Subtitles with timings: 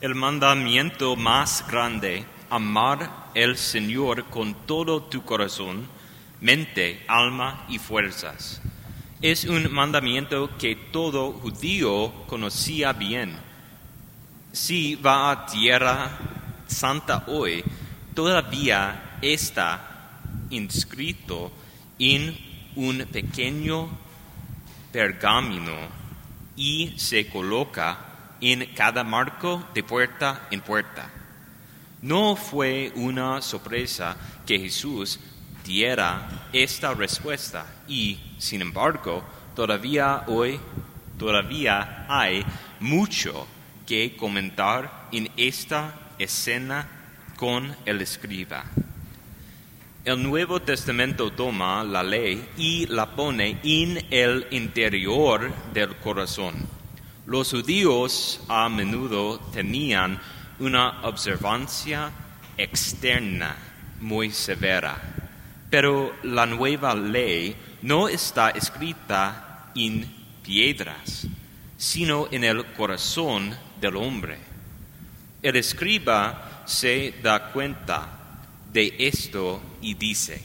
[0.00, 5.86] el mandamiento más grande, amar el Señor con todo tu corazón,
[6.40, 8.60] mente, alma y fuerzas.
[9.22, 13.36] Es un mandamiento que todo judío conocía bien.
[14.52, 16.18] Si va a tierra
[16.66, 17.64] santa hoy,
[18.14, 20.20] todavía está
[20.50, 21.50] inscrito
[21.98, 22.36] en
[22.76, 23.88] un pequeño
[24.92, 25.74] pergamino
[26.54, 28.05] y se coloca
[28.40, 31.10] en cada marco de puerta en puerta.
[32.02, 35.18] No fue una sorpresa que Jesús
[35.64, 40.60] diera esta respuesta y, sin embargo, todavía hoy,
[41.18, 42.44] todavía hay
[42.80, 43.46] mucho
[43.86, 46.86] que comentar en esta escena
[47.36, 48.64] con el escriba.
[50.04, 56.75] El Nuevo Testamento toma la ley y la pone en el interior del corazón.
[57.26, 60.20] Los judíos a menudo tenían
[60.60, 62.12] una observancia
[62.56, 63.56] externa
[64.00, 64.96] muy severa,
[65.68, 70.06] pero la nueva ley no está escrita en
[70.44, 71.26] piedras,
[71.76, 74.38] sino en el corazón del hombre.
[75.42, 78.08] El escriba se da cuenta
[78.72, 80.40] de esto y dice,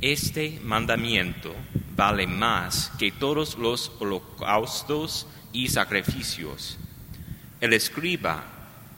[0.00, 1.52] este mandamiento
[1.96, 6.78] vale más que todos los holocaustos y sacrificios.
[7.60, 8.44] El escriba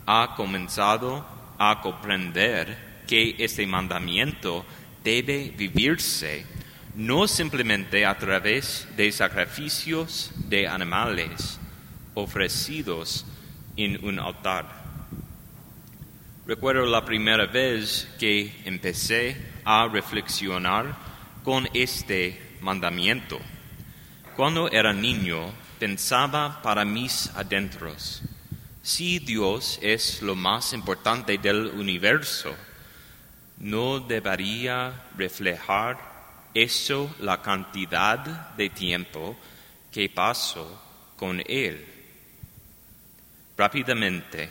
[0.06, 1.26] ha comenzado
[1.58, 4.64] a comprender que este mandamiento
[5.02, 6.46] debe vivirse
[6.94, 11.58] no simplemente a través de sacrificios de animales
[12.14, 13.26] ofrecidos
[13.76, 14.84] en un altar
[16.46, 20.94] Recuerdo la primera vez que empecé a reflexionar
[21.42, 23.40] con este mandamiento.
[24.36, 28.20] Cuando era niño pensaba para mis adentros,
[28.82, 32.52] si Dios es lo más importante del universo,
[33.58, 35.98] ¿no debería reflejar
[36.52, 38.18] eso la cantidad
[38.56, 39.36] de tiempo
[39.92, 40.82] que paso
[41.16, 41.86] con Él?
[43.56, 44.50] Rápidamente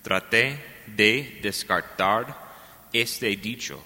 [0.00, 2.38] traté de descartar
[2.92, 3.82] este dicho.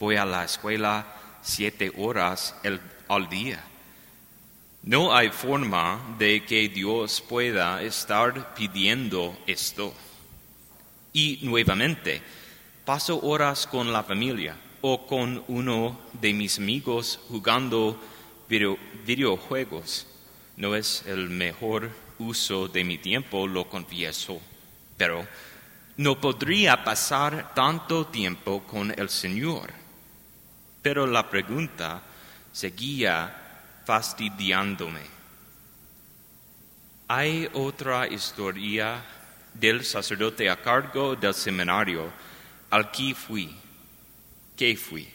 [0.00, 1.06] Voy a la escuela
[1.40, 2.56] siete horas
[3.08, 3.62] al día.
[4.88, 9.92] No hay forma de que Dios pueda estar pidiendo esto.
[11.12, 12.22] Y nuevamente,
[12.86, 18.00] paso horas con la familia o con uno de mis amigos jugando
[18.48, 20.06] videojuegos.
[20.56, 24.40] No es el mejor uso de mi tiempo, lo confieso,
[24.96, 25.28] pero
[25.98, 29.70] no podría pasar tanto tiempo con el Señor.
[30.80, 32.00] Pero la pregunta
[32.52, 33.47] seguía
[33.88, 35.00] fastidiándome.
[37.08, 39.02] Hay otra historia
[39.54, 42.12] del sacerdote a cargo del seminario
[42.68, 43.48] al que fui.
[44.54, 45.08] ¿Qué fui?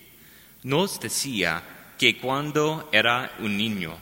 [0.63, 1.61] Nos decía
[1.99, 3.95] que cuando era un niño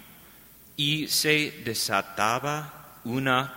[0.78, 3.54] y se desataba una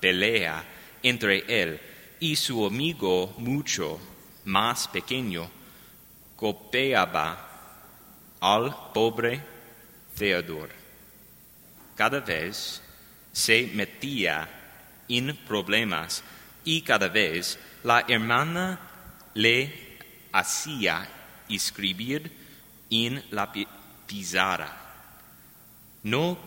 [0.00, 0.64] pelea
[1.02, 1.78] entre él
[2.20, 4.00] y su amigo mucho
[4.46, 5.46] más pequeño
[6.36, 7.50] copiaba
[8.40, 9.53] al pobre
[10.16, 10.70] Theodor.
[11.96, 12.82] Cada vez
[13.32, 14.48] se metía
[15.08, 16.22] en problemas
[16.64, 18.80] y cada vez la hermana
[19.34, 19.98] le
[20.32, 21.08] hacía
[21.48, 22.32] escribir
[22.90, 23.52] en la
[24.06, 24.76] pizarra.
[26.02, 26.38] No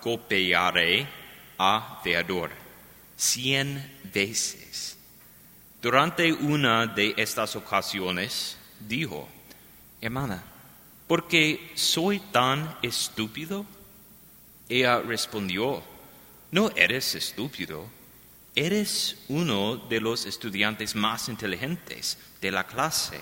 [0.00, 1.06] copiaré
[1.58, 2.66] a Theodor
[3.16, 4.98] cien veces.
[5.80, 9.28] Durante una de estas ocasiones dijo,
[10.00, 10.42] hermana,
[11.06, 13.66] ¿por qué soy tan estúpido?
[14.68, 15.82] Ella respondió,
[16.50, 17.86] no eres estúpido,
[18.54, 23.20] eres uno de los estudiantes más inteligentes de la clase.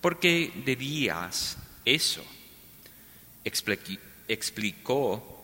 [0.00, 2.24] ¿Por qué debías eso?
[4.28, 5.34] Explicó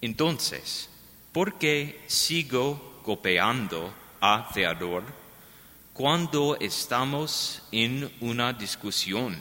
[0.00, 0.88] entonces,
[1.32, 5.04] ¿por qué sigo copiando a Theodor
[5.92, 9.40] cuando estamos en una discusión.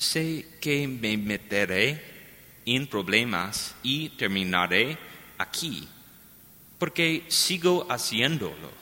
[0.00, 2.02] Sé que me meteré
[2.64, 4.96] en problemas y terminaré
[5.36, 5.86] aquí,
[6.78, 8.72] porque sigo haciéndolo.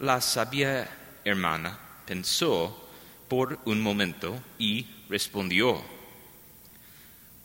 [0.00, 0.86] La sabia
[1.24, 2.90] hermana pensó
[3.26, 5.82] por un momento y respondió,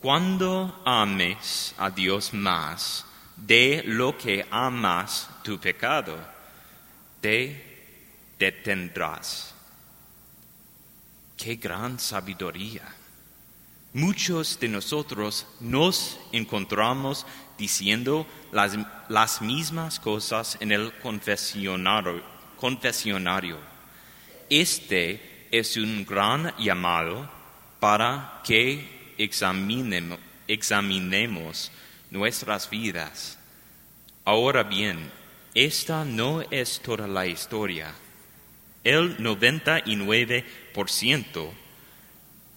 [0.01, 3.05] Cuando ames a Dios más,
[3.37, 6.17] de lo que amas tu pecado,
[7.21, 9.54] te detendrás.
[11.37, 12.83] Qué gran sabiduría.
[13.93, 17.25] Muchos de nosotros nos encontramos
[17.57, 18.77] diciendo las,
[19.09, 22.21] las mismas cosas en el confesionario.
[24.49, 27.29] Este es un gran llamado
[27.79, 31.71] para que examinemos, examinemos
[32.11, 33.39] nuestras vidas.
[34.23, 35.11] Ahora bien,
[35.53, 37.93] esta no es toda la historia.
[38.83, 40.43] El 99%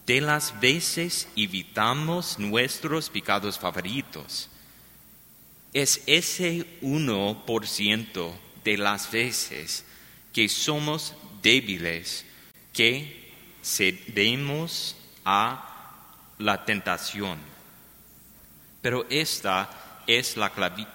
[0.06, 4.48] de las veces evitamos nuestros pecados favoritos.
[5.72, 8.32] Es ese 1%
[8.64, 9.84] de las veces
[10.32, 12.24] que somos débiles
[12.72, 13.32] que
[13.62, 15.94] cedemos a
[16.38, 17.38] la tentación.
[18.80, 20.86] Pero esta es la clave,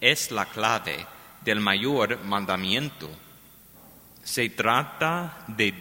[0.00, 1.06] es la clave
[1.44, 3.10] del mayor mandamiento.
[4.22, 5.74] Se trata de,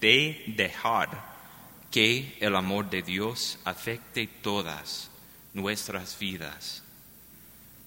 [0.00, 1.36] de dejar
[1.90, 5.10] que el amor de Dios afecte todas
[5.54, 6.82] nuestras vidas.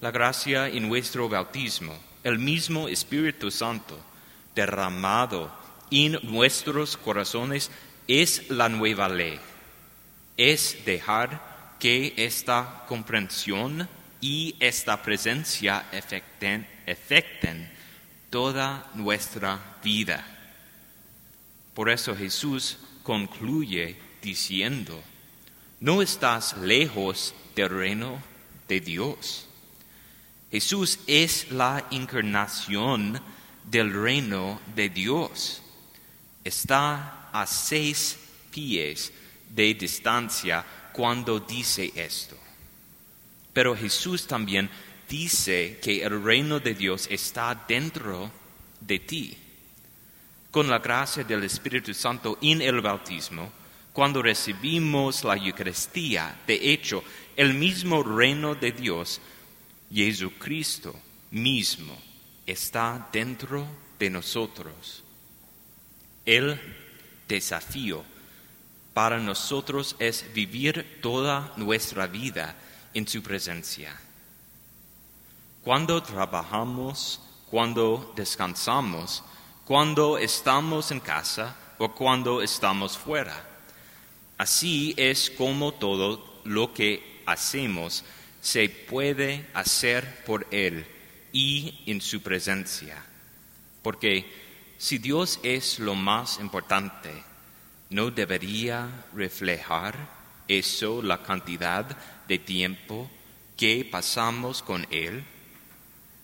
[0.00, 3.98] La gracia en nuestro bautismo, el mismo Espíritu Santo
[4.54, 5.52] derramado
[5.90, 7.70] en nuestros corazones
[8.08, 9.38] es la nueva ley.
[10.36, 13.88] Es dejar que esta comprensión
[14.20, 17.70] y esta presencia afecten, afecten
[18.30, 20.31] toda nuestra vida.
[21.74, 25.02] Por eso Jesús concluye diciendo,
[25.80, 28.22] no estás lejos del reino
[28.68, 29.46] de Dios.
[30.50, 33.20] Jesús es la encarnación
[33.70, 35.62] del reino de Dios.
[36.44, 38.18] Está a seis
[38.50, 39.12] pies
[39.48, 42.36] de distancia cuando dice esto.
[43.54, 44.68] Pero Jesús también
[45.08, 48.30] dice que el reino de Dios está dentro
[48.80, 49.38] de ti
[50.52, 53.50] con la gracia del Espíritu Santo en el bautismo,
[53.92, 57.02] cuando recibimos la Eucaristía, de hecho,
[57.34, 59.20] el mismo reino de Dios,
[59.92, 60.94] Jesucristo
[61.30, 61.96] mismo,
[62.46, 63.66] está dentro
[63.98, 65.02] de nosotros.
[66.24, 66.60] El
[67.26, 68.04] desafío
[68.92, 72.56] para nosotros es vivir toda nuestra vida
[72.92, 73.98] en su presencia.
[75.62, 77.20] Cuando trabajamos,
[77.50, 79.22] cuando descansamos,
[79.64, 83.48] cuando estamos en casa o cuando estamos fuera.
[84.38, 88.04] Así es como todo lo que hacemos
[88.40, 90.84] se puede hacer por Él
[91.32, 93.02] y en su presencia.
[93.82, 94.26] Porque
[94.78, 97.10] si Dios es lo más importante,
[97.90, 99.94] ¿no debería reflejar
[100.48, 103.08] eso la cantidad de tiempo
[103.56, 105.24] que pasamos con Él?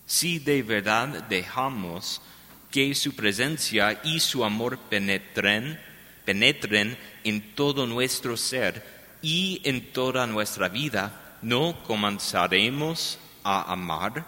[0.07, 2.21] Si de verdad dejamos
[2.71, 5.81] que su presencia y su amor penetren,
[6.25, 8.85] penetren en todo nuestro ser
[9.23, 14.27] y en toda nuestra vida, no comenzaremos a amar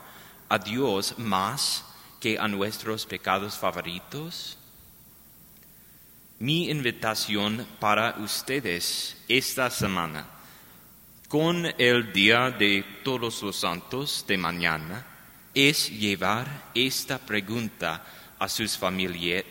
[0.48, 1.84] a Dios más
[2.20, 4.58] que a nuestros pecados favoritos?
[6.38, 10.26] Mi invitación para ustedes esta semana,
[11.28, 15.06] con el Día de Todos los Santos de mañana,
[15.54, 18.04] es llevar esta pregunta
[18.40, 19.44] a sus familias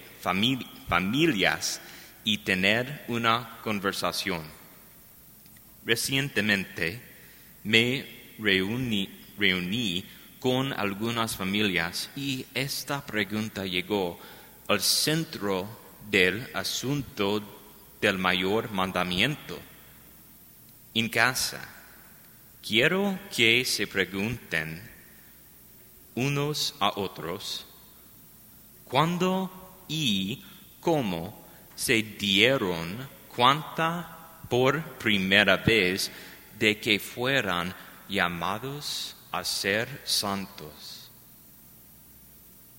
[2.26, 4.42] y tener una conversación.
[5.86, 7.02] Recientemente
[7.64, 8.06] me
[8.40, 10.06] reuní,
[10.40, 14.20] con algunas familias y esta pregunta llegó
[14.68, 15.68] al centro
[16.10, 17.42] del asunto
[18.02, 19.60] del mayor mandamiento.
[20.94, 21.62] En casa,
[22.66, 24.82] quiero que se pregunten
[26.16, 27.69] unos a otros
[28.90, 29.50] cuándo
[29.88, 30.44] y
[30.80, 36.12] cómo se dieron cuenta por primera vez
[36.58, 37.74] de que fueran
[38.10, 41.12] llamados a ser santos.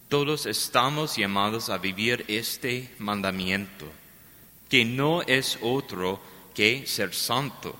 [0.08, 3.86] Todos estamos llamados a vivir este mandamiento,
[4.68, 6.20] que no es otro
[6.52, 7.78] que ser santo.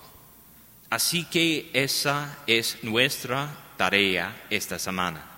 [0.89, 5.30] Así que esa es nuestra tarea esta semana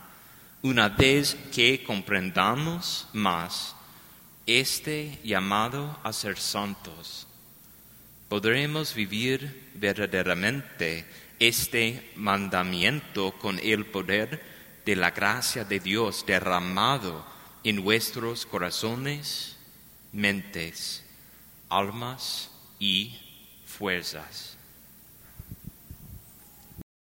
[0.63, 3.75] una vez que comprendamos más
[4.46, 7.27] este llamado a ser santos,
[8.29, 11.05] podremos vivir verdaderamente
[11.38, 14.41] este mandamiento con el poder
[14.86, 17.25] de la gracia de Dios derramado
[17.65, 19.58] en vuestros corazones,
[20.13, 21.03] mentes,
[21.67, 23.20] almas y
[23.65, 24.58] fuerzas.